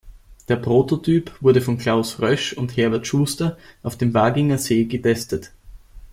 Der 0.47 0.55
Prototyp 0.55 1.31
wurde 1.41 1.61
von 1.61 1.77
Klaus 1.77 2.19
Rösch 2.19 2.53
und 2.53 2.75
Herbert 2.75 3.05
Schuster 3.05 3.55
auf 3.83 3.95
dem 3.99 4.15
Waginger 4.15 4.57
See 4.57 4.85
getestet. 4.85 5.51